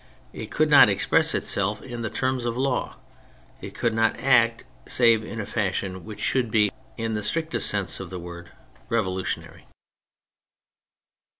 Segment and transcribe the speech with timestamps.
[0.33, 2.95] It could not express itself in the terms of law,
[3.61, 7.99] it could not act save in a fashion which should be, in the strictest sense
[7.99, 8.49] of the word,
[8.89, 9.65] revolutionary.